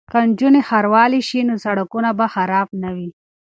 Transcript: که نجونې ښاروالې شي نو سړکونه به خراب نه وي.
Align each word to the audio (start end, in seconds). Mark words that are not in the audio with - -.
که 0.11 0.19
نجونې 0.29 0.61
ښاروالې 0.69 1.21
شي 1.29 1.39
نو 1.47 1.55
سړکونه 1.65 2.09
به 2.17 2.25
خراب 2.33 2.67
نه 2.83 2.89
وي. 2.95 3.09